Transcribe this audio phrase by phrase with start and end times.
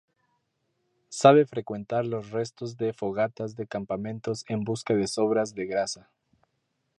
[1.09, 6.09] Sabe frecuentar los restos de fogatas de campamentos en busca de sobras de grasa.